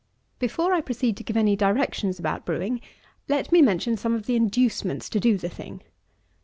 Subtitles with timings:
[0.39, 0.39] 20.
[0.51, 2.81] Before I proceed to give any directions about brewing,
[3.29, 5.83] let me mention some of the inducements to do the thing.